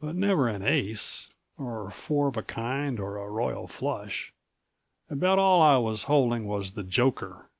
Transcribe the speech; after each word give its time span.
But 0.00 0.14
never 0.14 0.46
an 0.46 0.62
Ace, 0.62 1.28
or 1.58 1.90
four 1.90 2.28
of 2.28 2.36
a 2.36 2.42
kind 2.44 3.00
or 3.00 3.16
a 3.16 3.28
Royal 3.28 3.66
Flush. 3.66 4.32
About 5.10 5.40
all 5.40 5.60
I 5.60 5.76
was 5.76 6.04
holding 6.04 6.46
was 6.46 6.74
the 6.74 6.84
joker. 6.84 7.50